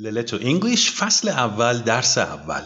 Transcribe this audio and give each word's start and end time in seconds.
للتو 0.00 0.36
انگلیش 0.40 0.90
فصل 0.90 1.28
اول 1.28 1.78
درس 1.78 2.18
اول. 2.18 2.62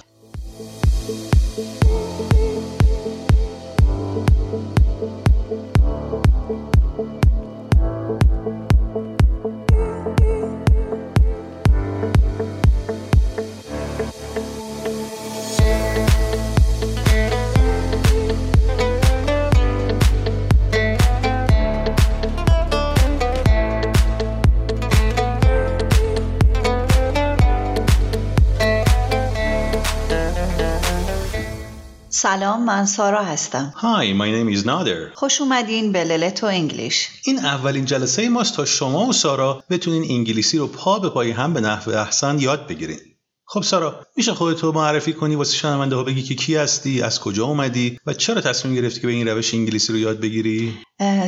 سلام 32.24 32.64
من 32.64 32.86
سارا 32.86 33.24
هستم 33.24 33.72
Hi, 33.76 34.12
my 34.12 34.30
name 34.30 34.56
is 34.56 34.64
Nader. 34.66 35.14
خوش 35.14 35.40
اومدین 35.40 35.92
به 35.92 36.04
للتو 36.04 36.46
انگلیش 36.46 37.08
این 37.24 37.38
اولین 37.38 37.84
جلسه 37.84 38.28
ماست 38.28 38.56
تا 38.56 38.64
شما 38.64 39.06
و 39.06 39.12
سارا 39.12 39.64
بتونین 39.70 40.04
انگلیسی 40.10 40.58
رو 40.58 40.66
پا 40.66 40.98
به 40.98 41.08
پای 41.08 41.30
هم 41.30 41.52
به 41.52 41.60
نحو 41.60 41.90
احسن 41.90 42.38
یاد 42.38 42.66
بگیرین. 42.66 42.98
خب 43.46 43.62
سارا 43.62 44.06
میشه 44.16 44.34
خودتو 44.34 44.72
معرفی 44.72 45.12
کنی؟ 45.12 45.36
واسه 45.36 45.56
شنونده 45.56 45.96
ها 45.96 46.02
بگی 46.02 46.22
که 46.22 46.34
کی 46.34 46.56
هستی 46.56 47.02
از 47.02 47.20
کجا 47.20 47.44
اومدی 47.44 47.98
و 48.06 48.12
چرا 48.12 48.40
تصمیم 48.40 48.74
گرفتی 48.74 49.00
که 49.00 49.06
به 49.06 49.12
این 49.12 49.28
روش 49.28 49.54
انگلیسی 49.54 49.92
رو 49.92 49.98
یاد 49.98 50.20
بگیری؟ 50.20 50.78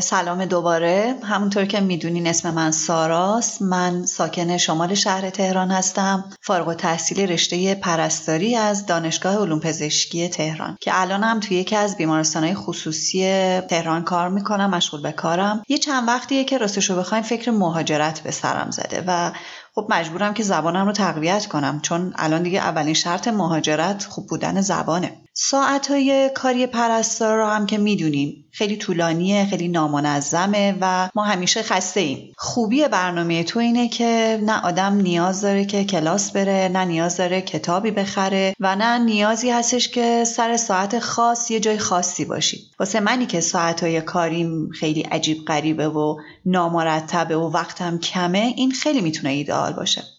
سلام 0.01 0.45
دوباره. 0.45 1.15
همونطور 1.23 1.65
که 1.65 1.80
می‌دونین 1.80 2.27
اسم 2.27 2.55
من 2.55 2.71
ساراست. 2.71 3.62
من 3.62 4.07
ساکن 4.07 4.57
شمال 4.57 4.95
شهر 4.95 5.30
تهران 5.30 5.71
هستم. 5.71 6.24
فارغ 6.43 6.69
التحصیل 6.69 7.21
رشته 7.33 7.74
پرستاری 7.74 8.57
از 8.57 8.87
دانشگاه 8.87 9.37
علوم 9.37 9.60
پزشکی 9.60 10.29
تهران 10.29 10.77
که 10.80 11.01
الانم 11.01 11.40
توی 11.40 11.57
یکی 11.57 11.77
از 11.77 11.96
بیمارستانهای 11.96 12.55
خصوصی 12.55 13.21
تهران 13.60 14.05
کار 14.05 14.29
می‌کنم 14.29 14.71
مشغول 14.71 15.02
به 15.02 15.12
کارم. 15.12 15.62
یه 15.68 15.79
چند 15.79 16.09
وقتیه 16.09 16.45
که 16.45 16.59
راستشو 16.59 16.96
بخواین 16.96 17.24
فکر 17.24 17.51
مهاجرت 17.51 18.21
به 18.21 18.30
سرم 18.30 18.71
زده 18.71 19.05
و 19.07 19.33
خب 19.79 19.87
مجبورم 19.91 20.35
که 20.35 20.43
زبانم 20.43 20.87
رو 20.87 20.93
تقویت 20.93 21.46
کنم 21.46 21.80
چون 21.80 22.13
الان 22.16 22.43
دیگه 22.43 22.59
اولین 22.59 22.95
شرط 22.95 23.29
مهاجرت 23.29 24.05
خوب 24.05 24.27
بودن 24.27 24.60
زبانه. 24.60 25.26
ساعتهای 25.38 26.30
کاری 26.34 26.66
پرستار 26.66 27.37
رو 27.37 27.46
هم 27.46 27.66
که 27.66 27.79
می‌دونیم. 27.79 28.45
خیلی 28.52 28.76
طولانیه 28.76 29.46
خیلی 29.51 29.68
نامنظمه 29.68 30.74
و 30.80 31.09
ما 31.15 31.24
همیشه 31.24 31.62
خسته 31.62 32.01
ایم. 32.01 32.32
خوبی 32.37 32.88
برنامه 32.88 33.45
تو 33.45 33.59
اینه 33.59 33.88
که 33.88 34.40
نه 34.43 34.60
آدم 34.65 34.95
نیاز 34.95 35.40
داره 35.40 35.65
که 35.65 35.84
کلاس 35.84 36.30
بره 36.30 36.70
نه 36.73 36.84
نیاز 36.84 37.16
داره 37.16 37.40
کتابی 37.40 37.90
بخره 37.90 38.54
و 38.60 38.76
نه 38.76 38.98
نیازی 38.98 39.51
هستش 39.51 39.88
که 39.88 40.24
سر 40.24 40.56
ساعت 40.56 40.98
خاص 40.98 41.50
یه 41.50 41.60
جای 41.60 41.78
خاصی 41.78 42.24
باشی. 42.24 42.59
واسه 42.80 43.00
منی 43.00 43.26
که 43.26 43.40
ساعتهای 43.40 44.00
کاریم 44.00 44.71
خیلی 44.71 45.00
عجیب 45.00 45.45
غریبه 45.45 45.88
و 45.88 46.16
نامرتبه 46.46 47.37
و 47.37 47.50
وقتم 47.50 47.98
کمه 47.98 48.52
این 48.56 48.71
خیلی 48.71 49.00
می‌تونه 49.00 49.30
ایدئال 49.30 49.73
باشه. 49.73 50.15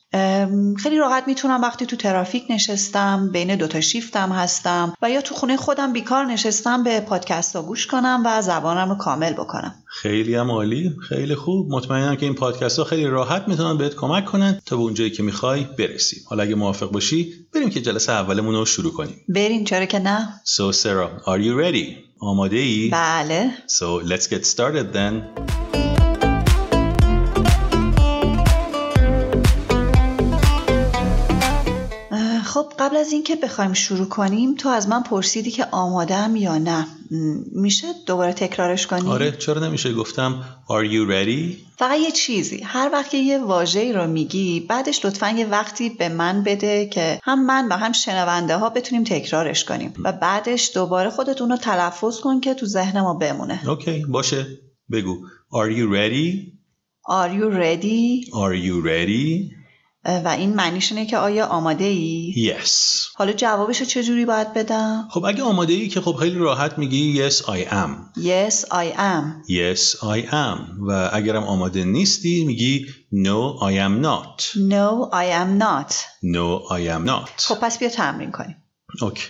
خیلی 0.77 0.97
راحت 0.97 1.23
می‌تونم 1.27 1.61
وقتی 1.61 1.85
تو 1.85 1.95
ترافیک 1.95 2.43
نشستم 2.49 3.29
بین 3.33 3.55
دوتا 3.55 3.81
شیفتم 3.81 4.31
هستم 4.31 4.93
و 5.01 5.09
یا 5.09 5.21
تو 5.21 5.35
خونه 5.35 5.57
خودم 5.57 5.93
بیکار 5.93 6.25
نشستم 6.25 6.83
به 6.83 6.99
پادکست 6.99 7.55
ها 7.55 7.61
گوش 7.61 7.87
کنم 7.87 8.23
و 8.25 8.41
زبانم 8.41 8.89
رو 8.89 8.95
کامل 8.95 9.33
بکنم 9.33 9.75
خیلی 9.85 10.35
هم 10.35 10.51
عالی 10.51 10.91
خیلی 11.09 11.35
خوب 11.35 11.71
مطمئنم 11.71 12.15
که 12.15 12.25
این 12.25 12.35
پادکست 12.35 12.79
ها 12.79 12.85
خیلی 12.85 13.05
راحت 13.05 13.47
می‌تونن 13.47 13.77
بهت 13.77 13.95
کمک 13.95 14.25
کنن 14.25 14.61
تا 14.65 14.75
به 14.77 14.81
اونجایی 14.81 15.11
که 15.11 15.23
می‌خوای 15.23 15.63
برسی 15.79 16.17
حالا 16.29 16.43
اگه 16.43 16.55
موافق 16.55 16.91
باشی 16.91 17.33
بریم 17.53 17.69
که 17.69 17.81
جلسه 17.81 18.11
اولمون 18.11 18.55
رو 18.55 18.65
شروع 18.65 18.93
کنیم 18.93 19.15
بریم 19.29 19.63
چرا 19.63 19.85
که 19.85 19.99
نه 19.99 20.27
So 20.45 20.71
Sarah, 20.73 21.23
are 21.25 21.39
you 21.39 21.63
ready? 21.63 22.07
آماده 22.19 22.57
ای؟ 22.57 22.89
بله 22.89 23.51
So 23.67 24.07
let's 24.07 24.27
get 24.27 24.45
started 24.45 24.93
then. 24.93 25.56
قبل 32.97 33.05
از 33.05 33.11
اینکه 33.11 33.35
بخوایم 33.35 33.73
شروع 33.73 34.05
کنیم 34.05 34.55
تو 34.55 34.69
از 34.69 34.87
من 34.87 35.03
پرسیدی 35.03 35.51
که 35.51 35.65
آمادم 35.71 36.35
یا 36.35 36.57
نه 36.57 36.87
میشه 37.51 37.87
دوباره 38.05 38.33
تکرارش 38.33 38.87
کنی؟ 38.87 39.09
آره 39.09 39.31
چرا 39.31 39.67
نمیشه 39.67 39.93
گفتم 39.93 40.43
Are 40.67 40.85
you 40.85 41.11
ready? 41.11 41.57
فقط 41.77 41.99
یه 41.99 42.11
چیزی 42.11 42.61
هر 42.63 42.89
وقت 42.93 43.09
که 43.09 43.17
یه 43.17 43.39
واژه‌ای 43.39 43.93
رو 43.93 44.07
میگی 44.07 44.59
بعدش 44.59 45.05
لطفا 45.05 45.29
یه 45.29 45.47
وقتی 45.47 45.89
به 45.89 46.09
من 46.09 46.43
بده 46.43 46.85
که 46.85 47.19
هم 47.23 47.45
من 47.45 47.67
و 47.67 47.73
هم 47.73 47.91
شنونده 47.91 48.57
ها 48.57 48.69
بتونیم 48.69 49.03
تکرارش 49.03 49.65
کنیم 49.65 49.93
و 50.03 50.11
بعدش 50.11 50.71
دوباره 50.73 51.09
خودت 51.09 51.41
اون 51.41 51.51
رو 51.51 51.57
تلفظ 51.57 52.19
کن 52.19 52.39
که 52.39 52.53
تو 52.53 52.65
ذهن 52.65 53.01
ما 53.01 53.13
بمونه 53.13 53.69
اوکی 53.69 54.05
باشه 54.09 54.45
بگو 54.91 55.17
Are 55.51 55.71
you 55.71 55.93
ready? 55.93 56.57
Are 57.09 57.31
you 57.39 57.49
ready؟ 57.49 58.29
Are 58.33 58.53
you 58.53 58.81
ready? 58.81 59.56
و 60.07 60.27
این 60.27 60.53
معنیش 60.53 60.91
اینه 60.91 61.05
که 61.05 61.17
آیا 61.17 61.45
آماده 61.45 61.83
ای؟ 61.85 62.33
Yes. 62.37 62.69
حالا 63.15 63.33
جوابش 63.33 63.79
رو 63.79 63.85
چجوری 63.85 64.25
باید 64.25 64.53
بدم؟ 64.53 65.07
خب 65.11 65.25
اگه 65.25 65.43
آماده 65.43 65.73
ای 65.73 65.87
که 65.87 66.01
خب 66.01 66.15
خیلی 66.15 66.37
راحت 66.37 66.77
میگی 66.77 67.29
Yes 67.29 67.33
I 67.33 67.69
am. 67.71 68.19
Yes 68.19 68.65
I 68.71 68.97
am 68.97 69.23
Yes 69.49 69.95
I 70.03 70.31
am. 70.31 70.59
و 70.87 71.09
اگرم 71.13 71.43
آماده 71.43 71.83
نیستی 71.83 72.45
میگی 72.45 72.85
No 73.13 73.59
I 73.63 73.73
am 73.73 74.03
not. 74.05 74.41
No 74.55 75.09
I 75.13 75.25
am 75.41 75.61
not 75.63 75.93
No 76.23 76.71
I 76.71 76.79
am 76.95 77.05
not. 77.09 77.29
خب 77.37 77.55
پس 77.61 77.79
بیا 77.79 77.89
تمرین 77.89 78.31
کنیم 78.31 78.55
اوکی. 79.01 79.23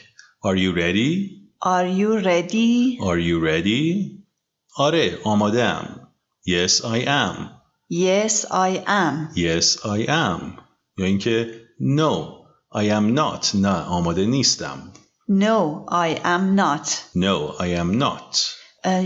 Are 0.45 0.57
you 0.57 0.77
ready? 0.77 1.37
Are 1.65 1.87
you 1.99 2.23
ready؟ 2.25 2.99
Are 3.01 3.19
you 3.19 3.43
ready? 3.43 4.17
آره 4.77 5.17
آماده 5.23 5.63
ام. 5.63 6.07
Yes 6.47 6.71
I 6.81 7.05
am. 7.07 7.57
Yes 7.91 8.45
I 8.45 8.71
am 8.87 9.35
Yes 9.35 9.77
I 9.85 10.09
am. 10.09 10.66
یا 10.97 11.05
اینکه 11.05 11.61
No 11.79 12.37
I 12.75 12.83
am 12.83 13.17
not. 13.17 13.55
نه 13.55 13.83
آماده 13.83 14.25
نیستم. 14.25 14.93
No 15.29 15.91
I 15.91 16.19
am 16.23 16.59
not. 16.59 16.87
No 17.15 17.61
I 17.61 17.81
am 17.81 18.01
not. 18.03 18.37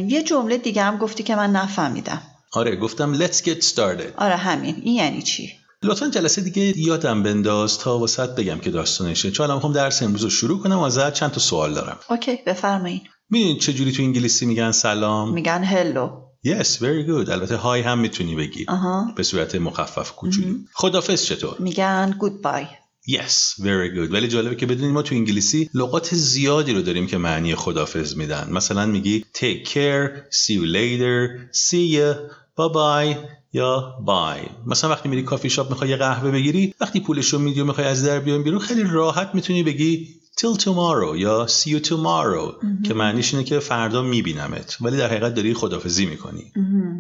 یه 0.08 0.24
جمله 0.24 0.58
دیگه 0.58 0.84
هم 0.84 0.98
گفتی 0.98 1.24
که 1.24 1.36
من 1.36 1.52
نفهمیدم. 1.52 2.22
آره 2.54 2.76
گفتم 2.76 3.18
let's 3.18 3.38
get 3.38 3.62
started. 3.64 4.14
آره 4.18 4.36
همین. 4.36 4.76
این 4.84 4.96
یعنی 4.96 5.22
چی؟ 5.22 5.50
لطفا 5.84 6.08
جلسه 6.08 6.42
دیگه 6.42 6.80
یادم 6.80 7.24
بنداز 7.24 7.80
تا 7.80 7.98
واسط 7.98 8.36
بگم 8.36 8.60
که 8.60 8.72
داستانشه 8.72 9.32
چون 9.32 9.44
الان 9.44 9.58
می‌خوام 9.58 9.74
درس 9.74 10.04
امروز 10.04 10.24
رو 10.24 10.30
شروع 10.30 10.60
کنم 10.60 10.80
و 10.80 10.82
ازت 10.82 11.14
چند 11.14 11.32
تا 11.32 11.40
سوال 11.40 11.74
دارم. 11.74 11.98
اوکی 12.10 12.40
بفرمایید 12.46 13.02
می‌دونید 13.30 13.60
چه 13.60 13.74
جوری 13.74 13.92
تو 13.92 14.04
انگلیسی 14.04 14.46
میگن 14.46 14.72
سلام؟ 14.72 15.34
میگن 15.34 15.64
هلو 15.64 16.10
Yes 16.46 16.68
very 16.78 17.04
good. 17.08 17.30
البته 17.30 17.56
های 17.56 17.82
هم 17.82 18.00
می‌تونی 18.00 18.36
بگی. 18.36 18.66
آها. 18.68 19.14
به 19.16 19.24
صورت 19.24 19.56
مخفف 19.56 20.12
کوچولو. 20.12 20.56
خدافظ 20.74 21.24
چطور؟ 21.24 21.56
میگن 21.60 22.16
گود 22.20 22.42
بای 22.42 22.66
Yes 23.10 23.60
very 23.60 23.96
good. 23.96 24.12
ولی 24.12 24.28
جالبه 24.28 24.56
که 24.56 24.66
بدونید 24.66 24.94
ما 24.94 25.02
تو 25.02 25.16
انگلیسی 25.16 25.70
لغات 25.74 26.16
زیادی 26.16 26.74
رو 26.74 26.82
داریم 26.82 27.08
که 27.08 27.18
معنی 27.18 27.56
خدافظ 27.56 28.16
میدن. 28.16 28.48
مثلا 28.52 28.86
میگی 28.86 29.26
take 29.36 29.68
care 29.68 30.10
see 30.32 30.54
you 30.54 30.66
later 30.66 31.40
see 31.54 31.96
you 31.96 32.16
bye 32.58 32.74
bye 32.74 33.18
یا 33.54 33.96
بای 34.06 34.42
مثلا 34.68 34.90
وقتی 34.90 35.10
میری 35.10 35.24
کافی 35.24 35.50
شاپ 35.50 35.70
می‌خوای 35.70 35.90
یه 35.90 35.96
قهوه 35.96 36.32
بگیری 36.32 36.74
وقتی 36.82 37.00
پولش 37.00 37.28
رو 37.28 37.40
میدی 37.40 37.62
و 37.62 37.66
می‌خوای 37.66 37.88
از 37.88 38.06
در 38.06 38.20
بیان 38.20 38.44
بیرون 38.44 38.60
خیلی 38.60 38.84
راحت 38.84 39.30
می‌تونی 39.34 39.64
بگی 39.64 40.21
till 40.38 40.64
tomorrow 40.64 41.16
یا 41.18 41.48
see 41.48 41.70
you 41.70 41.80
tomorrow 41.80 42.66
که 42.88 42.94
معنیش 42.94 43.34
اینه 43.34 43.46
که 43.46 43.60
فردا 43.60 44.02
میبینمت 44.02 44.78
ولی 44.82 44.98
در 44.98 45.08
حقیقت 45.08 45.34
داری 45.34 45.54
خدافزی 45.54 46.06
می‌کنی. 46.06 46.52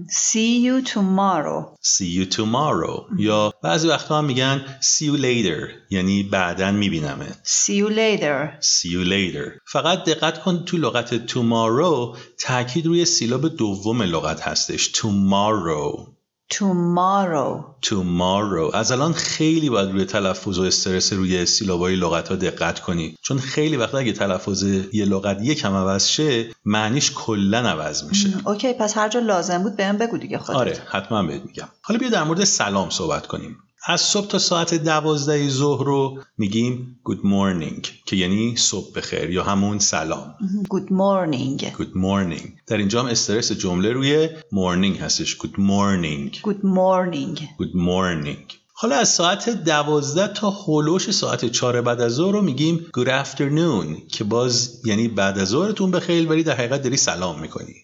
See 0.09 0.65
you 0.65 0.87
tomorrow. 0.87 1.75
See 1.81 2.17
you 2.17 2.33
tomorrow. 2.35 3.19
یا 3.19 3.53
بعضی 3.63 3.87
وقتا 3.87 4.17
هم 4.17 4.25
میگن 4.25 4.61
see 4.81 5.05
you 5.05 5.17
later 5.21 5.69
یعنی 5.89 6.23
بعدا 6.23 6.71
میبینمت. 6.71 7.37
See 7.45 7.75
you 7.81 7.89
later. 7.89 8.61
See 8.61 8.89
you 8.89 9.03
later. 9.05 9.61
فقط 9.71 10.03
دقت 10.03 10.43
کن 10.43 10.65
تو 10.65 10.77
لغت 10.77 11.27
tomorrow 11.27 12.17
تاکید 12.39 12.85
روی 12.85 13.05
سیلاب 13.05 13.47
دوم 13.47 14.01
لغت 14.01 14.41
هستش 14.41 14.91
tomorrow. 14.91 16.20
Tomorrow. 16.53 17.63
Tomorrow. 17.85 18.75
از 18.75 18.91
الان 18.91 19.13
خیلی 19.13 19.69
باید 19.69 19.91
روی 19.91 20.05
تلفظ 20.05 20.57
و 20.57 20.63
استرس 20.63 21.13
روی 21.13 21.45
سیلابای 21.45 21.95
لغت 21.95 22.29
ها 22.29 22.35
دقت 22.35 22.79
کنی. 22.79 23.15
چون 23.21 23.39
خیلی 23.39 23.77
وقتا 23.77 23.97
اگه 23.97 24.13
تلفظ 24.13 24.63
یه 24.93 25.05
لغت 25.05 25.37
یکم 25.41 25.73
عوض 25.73 26.07
شه 26.07 26.49
معنیش 26.65 27.11
کلا 27.15 27.57
عوض 27.57 28.03
میشه. 28.03 28.29
اوکی 28.45 28.73
پس 28.73 28.97
هر 28.97 29.09
جا 29.09 29.19
لازم 29.19 29.63
بود 29.63 29.75
بهم 29.75 29.97
بگو 29.97 30.17
دیگه 30.17 30.37
خودت. 30.37 30.57
آره 30.57 30.77
حتما 30.89 31.23
بهت 31.23 31.41
میگم. 31.45 31.67
حالا 31.81 31.99
بیا 31.99 32.09
در 32.09 32.23
مورد 32.23 32.43
سلام 32.43 32.89
صحبت 32.89 33.27
کنیم. 33.27 33.57
از 33.85 34.01
صبح 34.01 34.27
تا 34.27 34.39
ساعت 34.39 34.73
دوازده 34.73 35.49
ظهر 35.49 35.83
رو 35.83 36.19
میگیم 36.37 36.99
good 37.09 37.25
morning 37.25 37.87
که 38.05 38.15
یعنی 38.15 38.55
صبح 38.57 38.93
بخیر 38.95 39.29
یا 39.29 39.43
همون 39.43 39.79
سلام. 39.79 40.35
Good 40.63 40.89
morning. 40.89 41.61
Good 41.61 41.93
morning. 41.95 42.47
در 42.67 42.77
اینجا 42.77 43.03
هم 43.03 43.07
استرس 43.07 43.51
جمله 43.51 43.91
روی 43.93 44.29
morning 44.29 45.01
هستش. 45.01 45.37
Good 45.37 45.55
morning. 45.57 46.35
Good 46.35 46.63
morning. 46.63 47.39
Good 47.39 47.75
morning. 47.75 48.53
حالا 48.73 48.95
از 48.95 49.09
ساعت 49.09 49.49
دوازده 49.49 50.33
تا 50.33 50.49
هولوش 50.49 51.11
ساعت 51.11 51.45
چهار 51.45 51.81
بعد 51.81 52.01
از 52.01 52.11
ظهر 52.11 52.33
رو 52.33 52.41
میگیم 52.41 52.85
good 52.97 53.07
afternoon 53.07 54.07
که 54.11 54.23
باز 54.23 54.81
یعنی 54.85 55.07
بعد 55.07 55.39
از 55.39 55.47
ظهرتون 55.47 55.91
بخیر 55.91 56.29
ولی 56.29 56.43
در 56.43 56.55
حقیقت 56.55 56.81
داری 56.81 56.97
سلام 56.97 57.39
می‌کنی. 57.39 57.75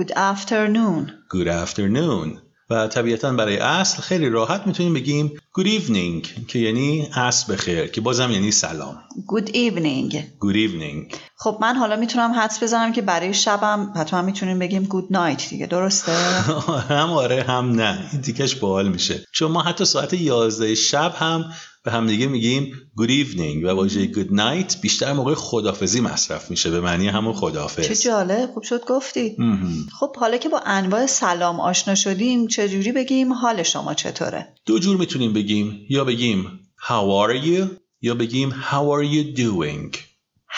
Good 0.00 0.10
afternoon. 0.10 1.10
good 1.34 1.48
afternoon. 1.48 2.46
و 2.70 2.88
طبیعتا 2.88 3.32
برای 3.32 3.56
اصل 3.56 4.02
خیلی 4.02 4.28
راحت 4.28 4.66
می‌تونیم 4.66 4.94
بگیم 4.94 5.40
good 5.56 5.66
evening 5.66 6.46
که 6.48 6.58
یعنی 6.58 7.08
عصر 7.14 7.52
بخیر 7.52 7.86
که 7.86 8.00
بازم 8.00 8.30
یعنی 8.30 8.50
سلام 8.50 9.02
Good 9.16 9.48
evening. 9.48 10.14
good 10.14 10.56
evening 10.56 11.16
خب 11.36 11.58
من 11.60 11.76
حالا 11.76 11.96
می‌تونم 11.96 12.32
حدس 12.32 12.62
بزنم 12.62 12.92
که 12.92 13.02
برای 13.02 13.34
شبم 13.34 13.92
حتما 13.96 14.22
می‌تونیم 14.22 14.58
بگیم 14.58 14.84
good 14.84 15.14
night 15.14 15.48
دیگه 15.50 15.66
درسته؟ 15.66 16.12
هم 16.88 17.10
آره 17.10 17.42
هم 17.42 17.72
نه 17.72 18.08
این 18.12 18.20
دیگهش 18.20 18.54
باحال 18.54 18.88
میشه 18.88 19.24
چون 19.32 19.50
ما 19.52 19.62
حتی 19.62 19.84
ساعت 19.84 20.12
11 20.14 20.74
شب 20.74 21.14
هم 21.18 21.44
به 21.86 21.92
هم 21.92 22.06
دیگه 22.06 22.26
میگیم 22.26 22.72
good 23.00 23.08
evening 23.10 23.64
و 23.64 23.68
واژه 23.68 24.12
good 24.12 24.30
night 24.30 24.76
بیشتر 24.80 25.12
موقع 25.12 25.34
خدافزی 25.34 26.00
مصرف 26.00 26.50
میشه 26.50 26.70
به 26.70 26.80
معنی 26.80 27.08
همون 27.08 27.32
چه 27.32 27.38
خدافز 27.38 28.02
جالب 28.02 28.50
خوب 28.54 28.62
شد 28.62 28.84
گفتی 28.84 29.36
مهم. 29.38 29.86
خب 30.00 30.16
حالا 30.16 30.36
که 30.36 30.48
با 30.48 30.60
انواع 30.64 31.06
سلام 31.06 31.60
آشنا 31.60 31.94
شدیم 31.94 32.46
چجوری 32.46 32.92
بگیم 32.92 33.32
حال 33.32 33.62
شما 33.62 33.94
چطوره؟ 33.94 34.54
دو 34.66 34.78
جور 34.78 34.96
می‌تونیم 34.96 35.32
بگیم 35.32 35.86
یا 35.88 36.04
بگیم 36.04 36.60
how 36.88 37.28
are 37.28 37.44
you 37.46 37.64
یا 38.00 38.14
بگیم 38.14 38.50
how 38.50 38.84
are 38.98 39.04
you 39.14 39.36
doing 39.38 39.96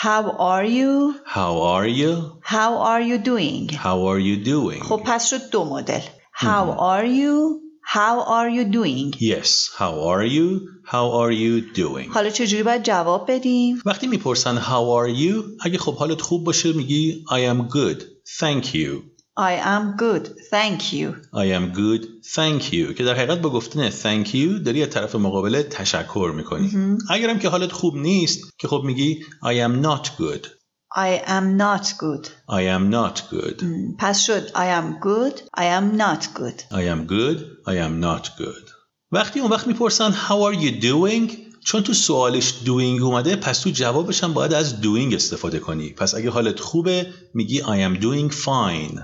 How 0.05 0.23
are 0.53 0.65
you? 0.77 0.91
how 1.35 1.53
are 1.75 1.87
you 2.01 2.13
How 2.55 2.71
are 2.91 3.03
you 3.09 3.17
doing? 3.31 3.73
how 3.85 3.97
are 4.09 4.19
you 4.19 4.45
doing 4.45 4.83
خب 4.83 5.01
پس 5.05 5.29
شد 5.29 5.49
دو 5.49 5.65
مدل 5.65 6.01
How 6.33 6.65
are 6.93 7.05
you? 7.05 7.68
How 7.97 8.21
are 8.37 8.49
you 8.49 8.65
doing? 8.65 9.15
yes 9.17 9.71
how 9.79 9.93
are 10.11 10.23
you? 10.23 10.47
How 10.93 11.05
are 11.21 11.31
you 11.31 11.61
doing? 11.73 12.09
حالا 12.13 12.29
چجوری 12.29 12.63
باید 12.63 12.83
جواب 12.83 13.31
بدیم؟ 13.31 13.81
وقتی 13.85 14.07
می‌پرسن 14.07 14.57
how 14.57 14.83
are 14.99 15.19
you 15.19 15.65
اگه 15.65 15.77
خب 15.77 15.95
حالت 15.95 16.21
خوب 16.21 16.43
باشه 16.43 16.73
میگی 16.73 17.25
I 17.29 17.53
am 17.53 17.73
good 17.73 18.03
thank 18.39 18.65
you. 18.75 19.01
I 19.37 19.53
am 19.75 19.95
good, 19.97 20.25
thank 20.51 20.81
you. 20.93 21.07
I 21.33 21.45
am 21.57 21.65
good 21.73 22.03
thank 22.35 22.73
you. 22.73 22.93
که 22.93 23.03
در 23.03 23.13
حقیقت 23.15 23.41
با 23.41 23.49
گفتن 23.49 23.89
thank 23.89 24.27
you 24.27 24.63
داری 24.65 24.83
از 24.83 24.89
طرف 24.89 25.15
مقابله 25.15 25.63
تشکر 25.63 26.33
می‌کنی. 26.35 26.71
اگرم 27.09 27.39
که 27.39 27.49
حالت 27.49 27.71
خوب 27.71 27.95
نیست 27.95 28.49
که 28.57 28.67
خب 28.67 28.81
میگی 28.85 29.19
I 29.43 29.69
am 29.69 29.85
not 29.85 30.07
good. 30.07 30.58
I 30.95 31.21
am 31.27 31.57
not 31.57 31.93
good. 31.99 32.27
I 32.49 32.61
am 32.61 32.89
not 32.89 33.21
good 33.31 33.63
پس 33.97 34.19
شد 34.19 34.47
I 34.47 34.67
am 34.79 34.99
good, 34.99 35.41
I 35.57 35.63
am 35.63 35.97
not 35.97 36.23
good. 36.33 36.63
I 36.71 36.83
am 36.83 37.05
good 37.05 37.37
I 37.67 37.75
am 37.75 38.01
not 38.01 38.25
good 38.37 38.69
وقتی 39.11 39.39
اون 39.39 39.51
وقت 39.51 39.67
می‌پرسن 39.67 40.11
how 40.11 40.51
are 40.51 40.55
you 40.55 40.81
doing 40.81 41.49
چون 41.63 41.83
تو 41.83 41.93
سوالش 41.93 42.53
doing 42.63 43.01
اومده 43.01 43.35
پس 43.35 43.59
تو 43.59 43.69
جوابش 43.69 44.23
هم 44.23 44.33
باید 44.33 44.53
از 44.53 44.81
doing 44.81 45.13
استفاده 45.13 45.59
کنی 45.59 45.89
پس 45.89 46.15
اگه 46.15 46.29
حالت 46.29 46.59
خوبه 46.59 47.13
میگی 47.33 47.61
I 47.61 47.93
am 47.93 48.01
doing 48.01 48.33
fine 48.33 48.99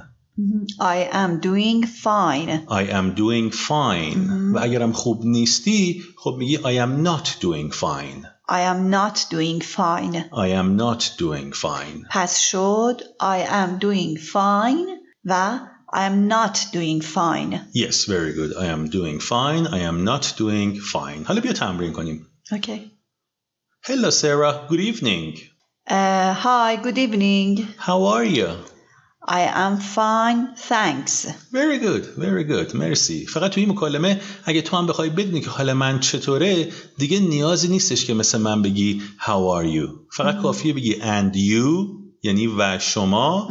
I 0.79 0.97
am 1.13 1.39
doing 1.39 1.85
fine. 1.85 2.67
I 2.67 2.83
am 2.99 3.15
doing 3.15 3.51
fine 3.51 4.53
و 4.53 4.59
اگرم 4.61 4.91
خوب 4.91 5.25
نیستی 5.25 6.03
خب 6.17 6.35
میگی 6.38 6.57
I 6.57 6.85
am 6.85 7.07
not 7.07 7.27
doing 7.27 7.71
fine 7.71 8.34
I 8.48 8.60
am 8.60 8.90
not 8.90 9.26
doing 9.31 9.60
fine. 9.60 10.14
I 10.32 10.48
am 10.60 10.76
not 10.76 11.14
doing 11.19 11.52
fine 11.52 12.06
پس 12.10 12.38
شد 12.40 13.00
I 13.20 13.38
am 13.48 13.78
doing 13.78 14.16
fine 14.19 14.88
و 15.25 15.58
I 15.92 16.02
am 16.04 16.28
not 16.28 16.66
doing 16.72 17.00
fine. 17.00 17.60
Yes 17.75 18.04
very 18.04 18.32
good 18.32 18.52
I 18.56 18.66
am 18.66 18.88
doing 18.90 19.20
fine 19.20 19.66
I 19.66 19.81
am 19.90 20.04
not 20.04 20.34
doing 20.38 20.81
fine 20.81 21.25
حالا 21.25 21.40
بیا 21.40 21.52
تمرین 21.52 21.92
کنیم 21.92 22.26
Okay. 22.52 22.81
Hello 23.87 24.10
Sarah 24.10 24.66
good 24.69 24.81
evening 24.81 25.38
Uh, 25.90 26.32
hi, 26.46 26.76
good 26.76 26.98
evening. 26.98 27.66
How 27.88 28.04
are 28.14 28.25
you 28.25 28.48
I 29.27 29.42
am 29.66 29.77
fine, 29.77 30.56
thanks. 30.56 31.25
Very 31.51 31.80
good 31.80 32.04
very 32.18 32.44
good. 32.44 32.75
مرسی 32.75 33.25
فقط 33.25 33.51
توی 33.51 33.63
این 33.63 33.72
مکالمه 33.72 34.22
اگه 34.45 34.62
تو 34.62 34.77
هم 34.77 34.88
بخوای 34.88 35.10
بدونی 35.10 35.42
که 35.42 35.50
حال 35.50 35.74
من 35.74 36.00
چطوره 36.00 36.72
دیگه 36.98 37.19
نیازی 37.19 37.68
نیستش 37.68 38.06
که 38.06 38.13
مثل 38.13 38.38
من 38.38 38.62
بگی 38.62 39.01
How 39.19 39.62
are 39.62 39.66
you. 39.75 39.89
فقط 40.12 40.42
کافیه 40.42 40.74
بگی 40.74 40.94
and 40.94 41.36
you 41.36 41.95
یعنی 42.24 42.48
و 42.48 42.80
شما. 42.80 43.50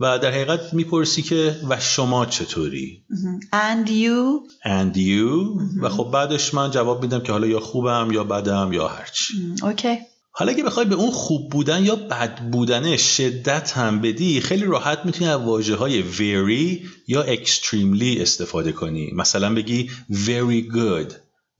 و 0.00 0.18
در 0.18 0.30
حقیقت 0.30 0.74
می‌پرسی 0.74 1.22
که 1.22 1.56
و 1.68 1.80
شما 1.80 2.26
چطوری. 2.26 3.04
And 3.52 3.88
you? 3.88 4.48
and 4.64 4.96
you. 4.96 5.60
و 5.82 5.88
خب 5.88 6.10
بعدش 6.12 6.54
من 6.54 6.70
جواب 6.70 7.02
میدم 7.02 7.20
که 7.20 7.32
حالا 7.32 7.46
یا 7.46 7.60
خوبم 7.60 8.08
یا 8.12 8.24
بدم 8.24 8.72
یا 8.72 8.88
هرچی. 8.88 9.34
Okay. 9.60 10.13
حالا 10.36 10.52
اگه 10.52 10.62
بخوای 10.64 10.86
به 10.86 10.94
اون 10.94 11.10
خوب 11.10 11.50
بودن 11.50 11.84
یا 11.84 11.96
بد 11.96 12.38
بودن 12.50 12.96
شدت 12.96 13.72
هم 13.72 14.00
بدی 14.00 14.40
خیلی 14.40 14.64
راحت 14.64 14.98
می‌تونی 15.04 15.30
از 15.30 15.40
واژه 15.40 15.76
های 15.76 16.02
very 16.02 16.86
یا 17.08 17.36
extremely 17.36 18.20
استفاده 18.20 18.72
کنی 18.72 19.12
مثلا 19.16 19.54
بگی 19.54 19.90
very 20.10 20.72
good 20.74 21.12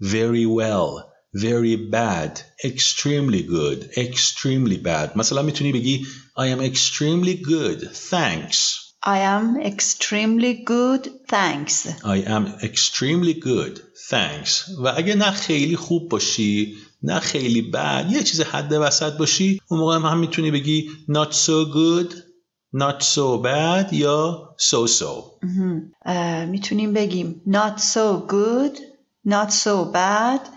very 0.02 0.46
well 0.58 1.04
very 1.36 1.76
bad 1.92 2.38
extremely 2.64 3.42
good 3.42 3.98
extremely 3.98 4.78
bad 4.84 5.16
مثلا 5.16 5.42
می‌تونی 5.42 5.72
بگی 5.72 6.06
I 6.38 6.56
am 6.56 6.72
extremely 6.72 7.46
good 7.48 7.86
thanks 8.10 8.84
I 9.06 9.18
am 9.18 9.60
extremely 9.60 10.54
good, 10.54 11.02
thanks. 11.28 11.74
I 12.16 12.18
am 12.36 12.44
extremely 12.62 13.34
good 13.34 13.74
thanks 14.10 14.70
و 14.78 14.88
اگه 14.96 15.14
نه 15.14 15.30
خیلی 15.30 15.76
خوب 15.76 16.08
باشی 16.08 16.76
نه 17.04 17.20
خیلی 17.20 17.62
بد 17.62 18.06
یه 18.10 18.22
چیز 18.22 18.40
حد 18.40 18.72
وسط 18.72 19.16
باشی. 19.16 19.60
اون 19.68 19.80
موقع 19.80 19.96
هم, 19.96 20.18
می‌تونی 20.18 20.50
بگی 20.50 20.88
not 21.10 21.32
so 21.32 21.74
good 21.74 22.14
not 22.76 23.02
so 23.02 23.42
bad 23.44 23.92
یا 23.92 24.48
so 24.58 24.90
so. 24.90 25.10
می‌تونیم 26.48 26.92
بگیم 26.92 27.42
not 27.46 27.80
so 27.80 28.30
good, 28.30 28.78
not 29.28 29.50
so 29.50 29.94
bad 29.94 30.48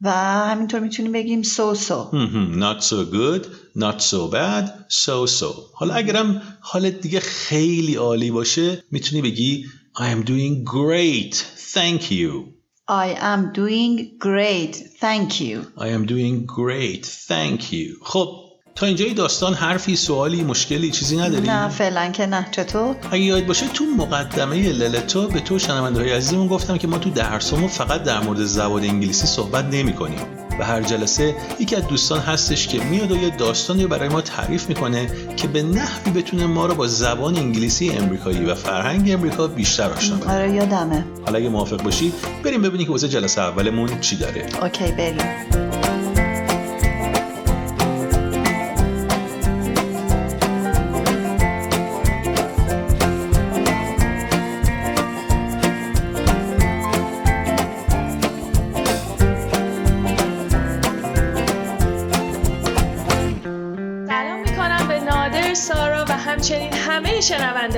و 0.00 0.10
همینطور 0.50 0.80
می‌تونیم 0.80 1.12
بگیم 1.12 1.42
so 1.42 1.76
so. 1.88 2.12
not 2.54 2.84
so 2.84 3.14
good 3.14 3.44
not 3.76 4.00
so 4.00 4.32
bad 4.32 4.66
so 4.88 5.40
so. 5.40 5.46
حالا 5.74 5.94
اگرم 5.94 6.42
حالت 6.60 7.00
دیگه 7.00 7.20
خیلی 7.20 7.94
عالی 7.94 8.30
باشه 8.30 8.84
می‌تونی 8.90 9.22
بگی 9.22 9.64
I 9.96 10.00
am 10.00 10.28
doing 10.28 10.64
great 10.64 11.34
thank 11.74 12.02
you. 12.10 12.57
I 12.90 13.16
am 13.20 13.52
doing 13.52 14.16
great, 14.18 14.74
thank 14.74 15.42
you. 15.42 15.70
I 15.76 15.88
am 15.88 16.06
doing 16.06 16.46
great 16.46 17.04
thank 17.04 17.70
you 17.70 17.96
خب 18.02 18.28
تا 18.74 18.86
اینجای 18.86 19.14
داستان 19.14 19.54
حرفی 19.54 19.96
سوالی 19.96 20.44
مشکلی 20.44 20.90
چیزی 20.90 21.16
نداری؟ 21.16 21.46
نه 21.46 21.68
فعلا 21.68 22.10
که 22.10 22.26
نه 22.26 22.48
چطور؟ 22.50 22.96
اگه 23.10 23.22
یاد 23.22 23.46
باشه 23.46 23.68
تو 23.68 23.84
مقدمه 23.84 24.72
للتو 24.72 25.28
به 25.28 25.40
تو 25.40 25.58
شنونده 25.58 26.00
های 26.00 26.12
عزیزمون 26.12 26.48
گفتم 26.48 26.78
که 26.78 26.86
ما 26.86 26.98
تو 26.98 27.10
درسمون 27.10 27.68
فقط 27.68 28.02
در 28.02 28.20
مورد 28.20 28.44
زبان 28.44 28.84
انگلیسی 28.84 29.26
صحبت 29.26 29.64
نمی 29.64 29.92
کنیم 29.92 30.47
و 30.58 30.64
هر 30.64 30.82
جلسه 30.82 31.34
یکی 31.60 31.76
از 31.76 31.86
دوستان 31.86 32.20
هستش 32.20 32.68
که 32.68 32.84
میاد 32.84 33.12
و 33.12 33.16
یه 33.16 33.30
داستانی 33.30 33.82
رو 33.82 33.88
برای 33.88 34.08
ما 34.08 34.20
تعریف 34.20 34.68
می‌کنه 34.68 35.10
که 35.36 35.48
به 35.48 35.62
نحوی 35.62 36.12
بتونه 36.12 36.46
ما 36.46 36.66
رو 36.66 36.74
با 36.74 36.86
زبان 36.86 37.36
انگلیسی 37.36 37.90
امریکایی 37.90 38.44
و 38.44 38.54
فرهنگ 38.54 39.10
امریکا 39.10 39.46
بیشتر 39.46 39.90
آشنا 39.90 40.18
کنه 40.18 40.34
آره 40.34 40.52
یادمه. 40.52 41.04
حالا 41.26 41.38
اگه 41.38 41.48
موافق 41.48 41.82
باشی 41.82 42.12
بریم 42.44 42.62
ببینیم 42.62 42.86
که 42.86 42.92
واسه 42.92 43.08
جلسه 43.08 43.40
اولمون 43.40 44.00
چی 44.00 44.16
داره 44.16 44.46
اوکی 44.62 44.92
بریم. 44.92 45.67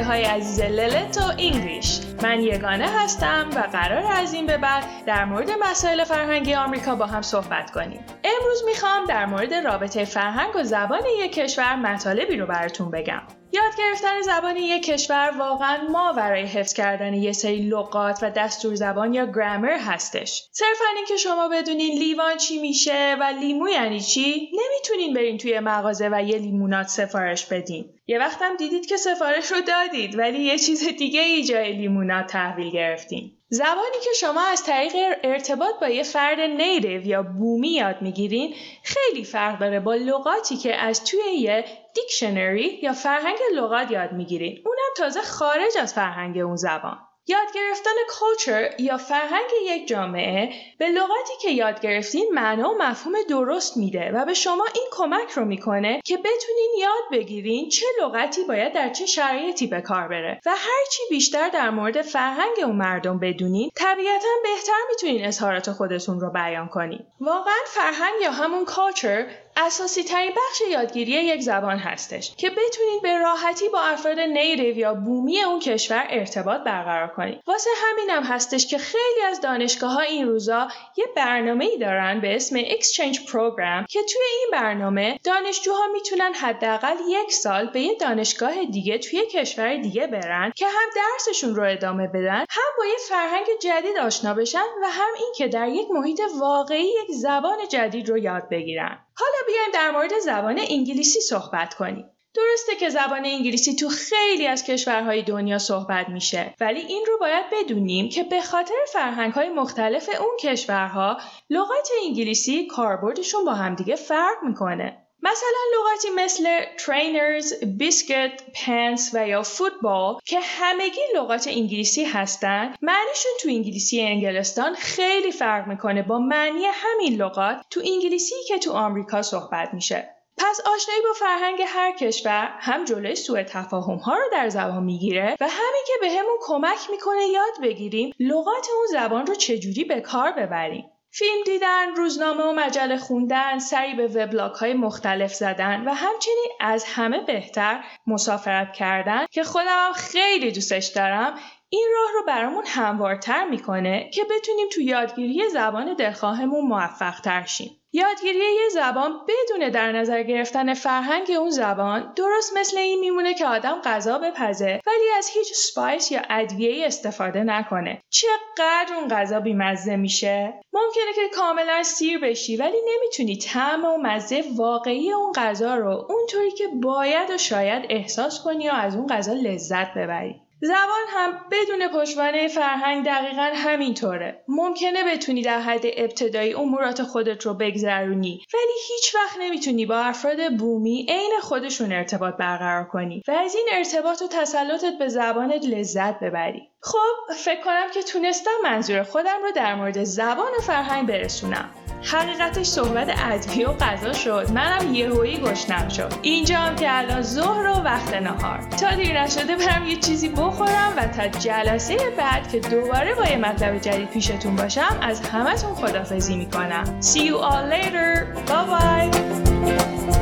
شنونده 0.01 0.15
های 0.15 0.41
عزیز 0.41 0.61
للت 0.61 1.19
و 1.19 1.33
انگلیش 1.39 2.01
من 2.23 2.41
یگانه 2.41 2.87
هستم 2.89 3.51
و 3.57 3.59
قرار 3.61 4.13
از 4.13 4.35
این 4.35 4.47
به 4.47 4.59
بعد 4.59 4.85
در 5.07 5.25
مورد 5.25 5.51
مسائل 5.51 6.05
فرهنگی 6.05 6.55
آمریکا 6.55 6.95
با 6.95 7.07
هم 7.07 7.23
صحبت 7.23 7.71
کنیم 7.71 8.01
امروز 8.25 8.63
می‌خوام 8.67 9.05
در 9.05 9.27
مورد 9.27 9.55
رابطه 9.55 10.05
فرهنگ 10.05 10.57
و 10.57 10.65
زبان 10.65 11.03
یک 11.19 11.33
کشور 11.33 11.77
مطالبی 11.77 12.37
رو 12.37 12.47
براتون 12.47 12.91
بگم 12.91 13.23
یاد 13.53 13.77
گرفتن 13.79 14.23
زبان 14.23 14.57
یک 14.57 14.85
کشور 14.87 15.31
واقعا 15.39 15.79
ما 15.91 16.13
برای 16.13 16.43
حفظ 16.43 16.73
کردن 16.73 17.15
یه 17.15 17.33
سری 17.33 17.69
لغات 17.69 18.19
و 18.23 18.31
دستور 18.31 18.75
زبان 18.75 19.15
یا 19.15 19.27
گرامر 19.27 19.79
هستش. 19.87 20.49
صرفا 20.53 20.85
اینکه 20.97 21.17
شما 21.17 21.49
بدونین 21.49 21.99
لیوان 21.99 22.37
چی 22.37 22.61
میشه 22.61 23.17
و 23.21 23.25
لیمو 23.41 23.69
یعنی 23.69 24.01
چی 24.01 24.51
نمی‌تونین 24.53 25.15
برین 25.15 25.39
توی 25.39 25.61
مغازه 25.61 26.09
و 26.13 26.23
یه 26.23 26.39
لیمونات 26.39 26.89
سفارش 26.89 27.47
بدین. 27.47 27.85
یه 28.11 28.19
وقتم 28.19 28.57
دیدید 28.57 28.87
که 28.87 28.97
سفارش 28.97 29.53
رو 29.53 29.61
دادید 29.61 30.19
ولی 30.19 30.39
یه 30.39 30.59
چیز 30.59 30.89
دیگه 30.89 31.21
ای 31.21 31.45
جای 31.45 31.73
لیموناد 31.73 32.27
تحویل 32.27 32.71
گرفتین. 32.71 33.33
زبانی 33.49 34.01
که 34.05 34.11
شما 34.21 34.41
از 34.41 34.65
طریق 34.65 34.95
ارتباط 35.25 35.75
با 35.81 35.89
یه 35.89 36.03
فرد 36.03 36.41
نیتیو 36.41 37.07
یا 37.07 37.23
بومی 37.23 37.69
یاد 37.69 38.03
می‌گیرین 38.03 38.55
خیلی 38.85 39.25
فرق 39.25 39.59
داره 39.59 39.81
با 39.81 39.95
لغاتی 39.95 40.57
که 40.57 40.77
از 40.77 41.05
توی 41.05 41.21
یه 41.39 41.65
دیکشنری 41.95 42.79
یا 42.83 42.93
فرهنگ 42.93 43.39
لغات 43.55 43.91
یاد 43.91 44.13
می‌گیرین. 44.13 44.63
اونم 44.67 44.95
تازه 44.97 45.21
خارج 45.21 45.73
از 45.81 45.95
فرهنگ 45.95 46.39
اون 46.39 46.57
زبان. 46.57 46.99
یاد 47.27 47.53
گرفتن 47.55 47.91
کلچر 48.09 48.71
یا 48.79 48.97
فرهنگ 48.97 49.51
یک 49.67 49.89
جامعه 49.89 50.53
به 50.79 50.89
لغتی 50.89 51.33
که 51.43 51.51
یاد 51.51 51.81
گرفتین 51.81 52.31
معنا 52.35 52.71
و 52.71 52.79
مفهوم 52.79 53.15
درست 53.29 53.77
میده 53.77 54.13
و 54.13 54.25
به 54.25 54.35
شما 54.35 54.65
این 54.75 54.87
کمک 54.93 55.31
رو 55.31 55.45
می‌کنه 55.45 56.01
که 56.05 56.17
بتونین 56.17 56.75
یاد 56.79 57.03
بگیرین 57.13 57.69
چه 57.69 57.87
لغتی 58.03 58.45
باید 58.45 58.73
در 58.73 58.89
چه 58.89 59.07
شرایطی 59.07 59.67
به 59.67 59.81
کار 59.81 60.09
بره 60.09 60.41
و 60.47 60.51
هرچی 60.51 61.03
بیشتر 61.11 61.49
در 61.49 61.71
مورد 61.71 62.03
فرهنگ 62.03 62.57
اون 62.65 62.77
مردم 62.77 63.19
بدونین 63.19 63.71
طبیعتا 63.75 64.29
بهتر 64.43 64.81
می‌تونین 64.91 65.27
اظهارات 65.27 65.71
خودتون 65.71 66.21
رو 66.21 66.31
بیان 66.31 66.69
کنین. 66.69 67.07
واقعا 67.21 67.61
فرهنگ 67.67 68.15
یا 68.23 68.31
همون 68.31 68.65
کالچر 68.65 69.27
اساسی 69.57 70.03
ترین 70.05 70.31
بخش 70.31 70.63
یادگیری 70.71 71.11
یک 71.11 71.41
زبان 71.41 71.79
هستش 71.79 72.35
که 72.37 72.51
بتونید 72.51 73.03
به 73.03 73.19
راحتی 73.19 73.69
با 73.69 73.81
افراد 73.81 74.19
نیتیو 74.19 74.79
یا 74.79 74.95
بومی 74.95 75.43
اون 75.43 75.61
کشور 75.61 76.07
ارتباط 76.11 76.61
برقرار 76.61 77.09
کنید. 77.09 77.41
واسه 77.47 77.71
همینم 77.85 78.23
هستش 78.23 78.67
که 78.67 78.79
خیلی 78.79 79.23
از 79.27 79.41
دانشگاه 79.41 79.93
ها 79.93 80.01
این 80.01 80.29
روزا 80.29 80.69
یه 80.97 81.05
برنامه 81.17 81.65
ای 81.65 81.79
دارن 81.79 82.21
به 82.21 82.37
اسم 82.37 82.63
Exchange 82.63 83.17
Program 83.17 83.87
که 83.89 84.01
توی 84.03 84.23
این 84.39 84.49
برنامه 84.53 85.19
دانشجوها 85.25 85.87
می‌تونن 85.93 86.35
حداقل 86.35 86.97
یک 87.09 87.33
سال 87.33 87.67
به 87.67 87.81
یه 87.81 87.95
دانشگاه 87.95 88.65
دیگه 88.65 88.99
توی 88.99 89.27
کشور 89.27 89.77
دیگه 89.77 90.07
برن 90.07 90.53
که 90.57 90.67
هم 90.67 90.91
درسشون 90.97 91.55
رو 91.55 91.63
ادامه 91.73 92.07
بدن 92.07 92.45
هم 92.51 92.71
با 92.79 92.85
یه 92.87 92.97
فرهنگ 93.09 93.47
جدید 93.63 93.97
آشنا 93.97 94.35
بشن 94.35 94.59
و 94.83 94.87
هم 94.91 95.11
اینکه 95.25 95.49
در 95.49 95.69
یک 95.69 95.87
محیط 95.91 96.21
واقعی 96.41 96.85
یک 96.85 97.11
زبان 97.11 97.59
جدید 97.69 98.09
رو 98.09 98.19
یاد 98.19 98.49
بگیرن. 98.49 98.99
حالا 99.21 99.47
بیایم 99.47 99.71
در 99.75 99.91
مورد 99.91 100.19
زبان 100.19 100.61
انگلیسی 100.69 101.21
صحبت 101.21 101.75
کنیم. 101.75 102.11
درسته 102.35 102.77
که 102.81 102.89
زبان 102.89 103.27
انگلیسی 103.27 103.75
تو 103.75 103.89
خیلی 103.89 104.47
از 104.47 104.65
کشورهای 104.65 105.23
دنیا 105.23 105.59
صحبت 105.59 106.09
میشه 106.09 106.55
ولی 106.61 106.81
این 106.81 107.05
رو 107.07 107.19
باید 107.19 107.45
بدونیم 107.53 108.09
که 108.09 108.23
به 108.23 108.41
خاطر 108.41 108.75
فرهنگهای 108.93 109.49
مختلف 109.49 110.09
اون 110.21 110.37
کشورها 110.41 111.21
لغات 111.51 111.89
انگلیسی 112.07 112.67
کاربردشون 112.67 113.45
با 113.45 113.55
همدیگه 113.55 113.97
فرق 113.97 114.37
می‌کنه. 114.43 115.00
مثلا 115.23 115.59
لغاتی 115.79 116.11
مثل 116.11 116.61
trainers، 116.77 117.47
biscuit، 117.81 118.43
pants 118.55 119.15
و 119.15 119.29
یا 119.29 119.43
فوتبال 119.43 120.19
که 120.25 120.41
همگی 120.41 121.01
لغات 121.17 121.47
انگلیسی 121.47 122.05
هستن 122.05 122.75
معنیشون 122.83 123.33
تو 123.41 123.49
انگلیسی 123.49 124.01
انگلستان 124.01 124.75
خیلی 124.75 125.33
فرق 125.33 125.67
می‌کنه 125.67 126.03
با 126.03 126.19
معنی 126.19 126.63
همین 126.73 127.15
لغات 127.15 127.57
تو 127.71 127.81
انگلیسی 127.81 128.35
که 128.49 128.59
تو 128.59 128.73
آمریکا 128.73 129.23
صحبت 129.23 129.75
میشه. 129.75 130.17
پس 130.39 130.61
آشنایی 130.61 131.01
با 131.01 131.13
فرهنگ 131.13 131.63
هر 131.67 131.93
کشور 131.93 132.49
هم 132.61 132.85
جلوی 132.85 133.15
سوء 133.15 133.43
تفاهم 133.43 133.97
ها 133.97 134.15
رو 134.15 134.25
در 134.33 134.49
زبان 134.49 134.83
می‌گیره 134.83 135.37
و 135.41 135.49
همین 135.49 135.85
که 135.87 135.93
بهمون 136.01 136.39
به 136.39 136.45
کمک 136.47 136.91
می‌کنه 136.91 137.27
یاد 137.27 137.61
بگیریم 137.63 138.15
لغات 138.21 138.67
اون 138.77 138.87
زبان 138.91 139.27
رو 139.27 139.35
چجوری 139.35 139.85
به 139.85 140.01
کار 140.01 140.33
ببریم. 140.33 140.85
فیلم 141.13 141.45
دیدن، 141.45 141.95
روزنامه 141.95 142.43
و 142.43 142.53
مجله 142.53 142.99
خوندن، 142.99 143.59
سری 143.59 143.95
به 143.95 144.07
وبلاگ 144.07 144.55
های 144.55 144.75
مختلف 144.75 145.35
زدن 145.35 145.85
و 145.89 145.95
همچنین 145.95 146.49
از 146.61 146.85
همه 146.85 147.21
بهتر 147.21 147.85
مسافرت 148.07 148.73
کردن 148.73 149.27
که 149.31 149.45
خودم 149.45 149.93
خیلی 149.95 150.53
دوستش 150.53 150.87
دارم. 150.87 151.39
این 151.73 151.89
راه 151.95 152.11
رو 152.15 152.27
برامون 152.27 152.65
هموارتر 152.67 153.49
می‌کنه 153.49 154.11
که 154.15 154.25
بتونیم 154.25 154.69
تو 154.73 154.81
یادگیری 154.81 155.49
زبان 155.49 155.95
دلخواهمون 155.95 156.65
موفق 156.65 157.21
تر 157.21 157.45
شیم. 157.45 157.81
یادگیری 157.93 158.39
یه 158.39 158.69
زبان 158.73 159.13
بدون 159.29 159.69
در 159.69 159.93
نظر 159.93 160.23
گرفتن 160.23 160.75
فرهنگ 160.75 161.31
اون 161.39 161.51
زبان 161.51 162.13
درست 162.17 162.57
مثل 162.57 162.79
این 162.79 163.01
میمونه 163.01 163.35
که 163.35 163.47
آدم 163.47 163.81
غذا 163.85 164.19
بپزه 164.19 164.81
ولی 164.87 165.11
از 165.19 165.29
هیچ 165.29 165.53
سپایس 165.53 166.13
یا 166.13 166.23
ادویه 166.31 166.87
استفاده 166.87 167.43
نکنه. 167.43 168.03
چقدر 168.11 168.95
اون 168.95 169.09
غذا 169.09 169.41
بیمزه 169.41 169.97
میشه؟ 169.97 170.55
ممکنه 170.73 171.13
که 171.15 171.37
کاملا 171.37 171.83
سیر 171.83 172.19
بشی 172.19 172.57
ولی 172.57 172.79
نمی‌تونی 172.95 173.37
طعم 173.37 173.85
و 173.85 173.99
مزه 174.03 174.45
واقعی 174.57 175.13
اون 175.13 175.33
غذا 175.33 175.75
رو 175.75 176.07
اونطوری 176.09 176.51
که 176.51 176.69
باید 176.83 177.31
و 177.31 177.39
شاید 177.39 177.87
احساس 177.89 178.43
کنی 178.45 178.69
و 178.69 178.73
از 178.73 178.97
اون 178.97 179.07
غذا 179.07 179.33
لذت 179.33 179.95
ببری. 179.95 180.41
زبان 180.63 181.05
هم 181.09 181.33
بدون 181.53 181.89
پشتوانه 181.89 182.49
فرهنگ 182.49 183.05
دقیقا 183.05 183.51
همینطوره. 183.55 184.45
ممکنه 184.49 185.05
بتونی 185.05 185.43
در 185.43 185.61
حد 185.61 185.81
ابتدایی 185.85 186.55
امورات 186.55 187.03
خودت 187.03 187.47
رو 187.47 187.55
بگذرونی 187.55 188.41
ولی 188.55 188.73
هیچ 188.89 189.15
وقت 189.15 189.37
نمی‌تونی 189.41 189.87
با 189.87 189.99
افراد 189.99 190.57
بومی 190.57 191.07
عین 191.09 191.33
خودشون 191.43 191.93
ارتباط 191.93 192.35
برقرار 192.37 192.85
کنی 192.85 193.23
و 193.29 193.31
از 193.31 193.55
این 193.55 193.67
ارتباط 193.73 194.23
و 194.23 194.29
تسلطت 194.29 194.99
به 194.99 195.09
زبانت 195.09 195.65
لذت 195.65 196.21
ببری. 196.21 196.70
خب 196.83 197.35
فکر 197.45 197.61
کنم 197.65 197.91
که 197.95 198.03
تونستم 198.03 198.51
منظور 198.65 199.03
خودم 199.03 199.43
رو 199.43 199.51
در 199.57 199.75
مورد 199.75 200.05
زبان 200.05 200.53
و 200.59 200.63
فرهنگ 200.63 201.09
برسونم. 201.09 201.71
حقیقتش 202.03 202.67
صحبت 202.67 203.09
ادویه 203.19 203.69
و 203.69 203.73
غذا 203.73 204.13
شد. 204.13 204.51
منم 204.55 204.95
یهویی 204.95 205.37
گشنم 205.37 205.89
شد. 205.89 206.13
اینجا 206.23 206.57
هم 206.57 206.77
که 206.77 206.99
الان 206.99 207.23
ظهر 207.23 207.67
و 207.67 207.75
وقت 207.75 208.15
نهار. 208.15 208.59
تا 208.81 208.95
دیر 208.95 209.23
نشده 209.23 209.57
برم 209.57 209.87
یه 209.87 209.97
چیزی 209.97 210.29
بخورم 210.29 210.95
و 210.97 211.07
تا 211.07 211.29
جلسه 211.29 211.97
بعد 212.19 212.53
که 212.53 212.61
دوباره 212.61 213.15
با 213.15 213.25
یه 213.25 213.37
مطلب 213.37 213.79
جدید 213.79 214.11
پیشتون 214.11 214.57
باشم 214.57 214.99
از 215.03 215.21
همتون 215.21 215.75
خدافزی 215.75 216.37
می‌کنم. 216.37 217.01
See 217.01 217.19
you 217.19 217.37
all 217.37 217.73
later. 217.73 218.27
Bye 218.47 218.65
bye 218.71 220.20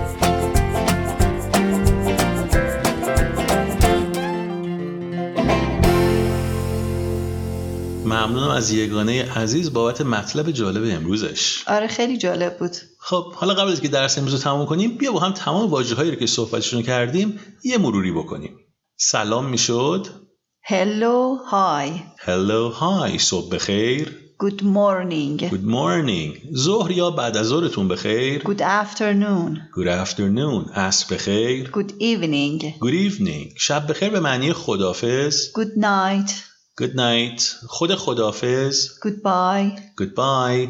ممنونم 8.08 8.48
از 8.48 8.70
یگانه 8.70 9.32
عزیز. 9.32 9.72
بابت 9.72 10.00
مطلب 10.00 10.50
جالب 10.50 10.96
امروزش. 10.96 11.64
آره 11.66 11.86
خیلی 11.86 12.16
جالب 12.16 12.58
بود. 12.58 12.76
خب 13.00 13.32
حالا 13.32 13.54
قبل 13.54 13.70
از 13.70 13.80
که 13.80 13.88
درس 13.88 14.18
امروز 14.18 14.34
رو 14.34 14.40
تمام 14.40 14.66
کنیم 14.66 14.96
بیا 14.96 15.12
با 15.12 15.20
هم 15.20 15.32
تمام 15.32 15.70
واجه 15.70 15.94
هایی 15.94 16.10
رو 16.10 16.16
که 16.16 16.26
صحبتشون 16.26 16.82
کردیم 16.82 17.40
یه 17.64 17.78
مروری 17.78 18.12
بکنیم. 18.12 18.56
سلام 18.96 19.46
می‌شد. 19.46 20.06
هلو 20.62 21.36
های 21.36 21.92
هلو 22.18 22.68
های 22.68 23.18
صبح 23.18 23.54
بخیر. 23.54 24.28
Good 24.44 24.62
morning. 24.62 25.40
Good 25.50 25.66
morning. 25.66 26.56
ظهر 26.56 26.90
یا 26.90 27.10
بعد 27.10 27.36
از 27.36 27.46
ظهرتون 27.46 27.88
بخیر؟ 27.88 28.42
Good 28.42 28.60
afternoon. 28.60 29.58
Good 29.76 30.06
afternoon. 30.06 30.72
عصر 30.74 31.14
بخیر. 31.14 31.70
Good 31.70 31.90
evening. 31.90 32.64
Good 32.64 33.10
evening. 33.10 33.54
شب 33.56 33.90
بخیر 33.90 34.10
به 34.10 34.20
معنی 34.20 34.52
خدافز 34.52 35.52
Good 35.52 35.82
night. 35.82 36.47
Good 36.80 36.94
night. 36.94 37.42
خود 37.66 37.94
خدافز 37.94 38.88
Goodbye. 38.88 39.80
Goodbye. 40.00 40.68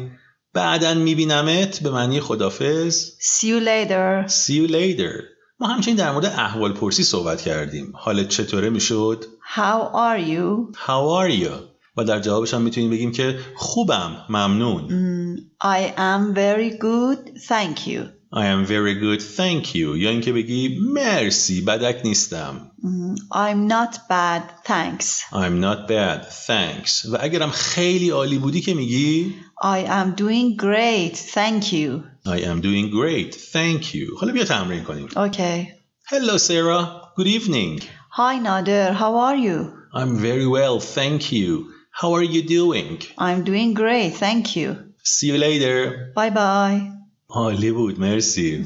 بعدا 0.53 0.93
میبینمت 0.93 1.79
به 1.83 1.89
معنی 1.89 2.19
خدافز 2.19 3.11
See 3.19 3.45
you 3.45 3.59
later. 3.59 4.31
See 4.31 4.53
you 4.53 4.71
later. 4.71 5.23
ما 5.59 5.67
همچنین 5.67 5.97
در 5.97 6.11
مورد 6.11 6.25
احوال 6.25 6.73
پرسی 6.73 7.03
صحبت 7.03 7.41
کردیم. 7.41 7.93
حالت 7.95 8.29
چطوره 8.29 8.69
می‌شد؟ 8.69 9.25
How 9.55 9.93
are 9.93 10.19
you? 10.29 10.77
How 10.87 11.21
are 11.21 11.43
you? 11.43 11.51
و 11.97 12.03
در 12.03 12.19
جوابش 12.19 12.53
هم 12.53 12.61
می‌تونیم 12.61 12.89
بگیم 12.89 13.11
که 13.11 13.39
خوبم. 13.55 14.25
ممنون. 14.29 14.87
Mm, 14.87 15.39
I 15.63 15.93
am 15.97 16.35
very 16.35 16.71
good. 16.81 17.39
Thank 17.47 17.87
you. 17.87 18.18
I 18.32 18.46
am 18.46 18.64
very 18.66 18.94
good 18.94 19.20
thank 19.36 19.74
you 19.74 19.96
یا 19.96 20.10
اینکه 20.10 20.32
بگی 20.32 20.78
مرسی 20.80 21.60
بدک 21.60 22.00
نیستم 22.04 22.70
mm, 22.84 23.18
I'm 23.32 23.68
not 23.68 23.92
bad 24.08 24.42
thanks 24.66 25.06
I'm 25.32 25.60
not 25.60 25.88
bad 25.88 26.20
thanks 26.46 27.04
و 27.12 27.16
اگرم 27.20 27.50
خیلی 27.50 28.10
عالی 28.10 28.38
بودی 28.38 28.60
که 28.60 28.74
میگی 28.74 29.34
I 29.62 29.86
am 29.86 30.20
doing 30.20 30.56
great 30.60 31.16
thank 31.16 31.72
you 31.72 32.02
I 32.26 32.38
am 32.50 32.60
doing 32.60 32.90
great 32.90 33.34
thank 33.52 33.94
you 33.94 34.18
حالا 34.20 34.32
بیا 34.32 34.44
تمرین 34.44 34.84
کنیم 34.84 35.08
Okay 35.08 35.66
Hello 36.10 36.36
Sarah 36.36 36.86
good 37.16 37.26
evening 37.26 37.82
Hi 38.10 38.38
Nader 38.38 38.92
how 38.92 39.12
are 39.26 39.36
you 39.36 39.56
I'm 39.94 40.16
very 40.28 40.48
well 40.58 40.76
thank 40.96 41.32
you 41.32 41.50
How 42.00 42.10
are 42.18 42.28
you 42.34 42.42
doing 42.58 42.98
I'm 43.18 43.44
doing 43.50 43.74
great 43.82 44.12
thank 44.24 44.44
you 44.56 44.68
See 45.04 45.28
you 45.30 45.38
later 45.46 46.12
Bye 46.16 46.30
bye 46.30 46.94
عالی 47.31 47.71
بود 47.71 47.99
مرسی. 47.99 48.65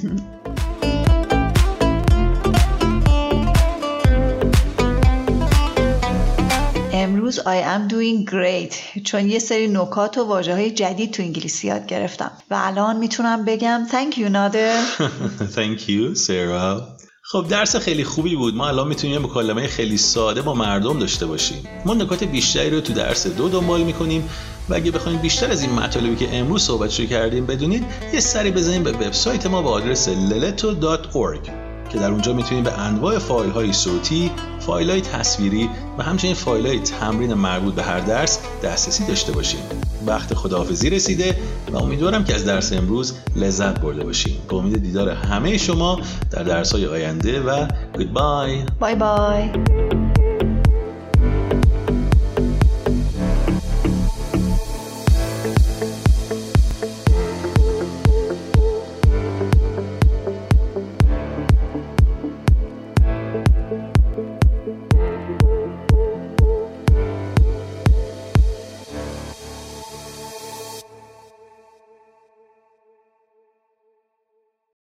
امروز 6.94 7.40
I 7.40 7.44
am 7.44 7.92
doing 7.92 8.30
great. 8.32 9.02
چون 9.04 9.30
یه 9.30 9.40
سری 9.40 9.68
نکات 9.68 10.18
و 10.18 10.24
واجه 10.24 10.54
های 10.54 10.72
جدید 10.72 11.12
تو 11.12 11.24
انگلیسی 11.24 11.68
یاد 11.68 11.86
گرفتم. 11.86 12.32
و 12.50 12.56
الان 12.60 12.98
می‌تونم 12.98 13.46
بگم 13.46 13.88
thank 13.92 14.18
you 14.18 14.30
نادر. 14.30 14.84
Thank 15.56 15.90
you 15.90 16.16
Sarah. 16.16 17.04
خب 17.26 17.46
درس 17.50 17.76
خیلی 17.76 18.04
خوبی 18.04 18.36
بود. 18.36 18.56
ما 18.56 18.68
الان 18.68 18.88
می‌تونیم 18.88 19.22
مکالمه 19.22 19.68
خیلی 19.68 19.98
ساده 19.98 20.42
با 20.42 20.54
مردم 20.54 21.00
داشته 21.00 21.26
باشیم. 21.26 21.64
ما 21.86 21.94
نکات 21.94 22.24
بیشتری 22.24 22.70
رو 22.70 22.82
تو 22.82 22.94
درس 22.94 23.28
دو 23.28 23.50
دنبال 23.50 23.84
می‌کنیم 23.84 24.30
و 24.70 24.74
اگه 24.74 24.92
بخواید 24.92 25.22
بیشتر 25.22 25.52
از 25.52 25.62
این 25.62 25.72
مطالبی 25.72 26.16
که 26.16 26.36
امروز 26.36 26.64
صحبت 26.64 26.90
کردیم 26.90 27.46
بدونید 27.46 27.86
یه 28.14 28.20
سری 28.20 28.52
بزنید 28.52 28.84
به 28.84 28.92
وبسایت 28.92 29.46
ما 29.46 29.62
با 29.62 29.72
آدرس 29.72 30.10
leleto.org 30.10 31.73
که 31.94 32.00
در 32.00 32.12
اونجا 32.12 32.34
می‌تونید 32.34 32.64
به 32.64 32.80
انواع 32.80 33.20
فایل 33.20 33.52
های 33.52 33.74
صوتی، 33.74 34.32
فایل 34.60 34.90
های 34.90 35.02
تصویری 35.02 35.70
و 35.98 36.04
همچنین 36.04 36.34
فایل 36.34 36.68
های 36.68 36.80
تمرین 36.80 37.34
مربوط 37.34 37.76
به 37.76 37.84
هر 37.84 38.00
درس 38.00 38.40
دسترسی 38.64 39.06
داشته 39.06 39.32
باشید. 39.32 39.60
وقت 40.08 40.34
خداحافظی 40.34 40.90
رسیده 40.90 41.36
و 41.72 41.78
امیدوارم 41.78 42.24
که 42.24 42.36
از 42.36 42.46
درس 42.46 42.74
امروز 42.74 43.14
لذت 43.36 43.80
برده 43.80 44.04
باشید. 44.04 44.48
به 44.48 44.56
امید 44.56 44.82
دیدار 44.82 45.10
همه 45.10 45.58
شما 45.58 46.00
در 46.32 46.44
درس 46.44 46.72
های 46.72 46.88
آینده 46.88 47.42
و 47.42 47.68
گودبای 47.98 48.58
بای 48.80 48.96
بای 48.96 49.50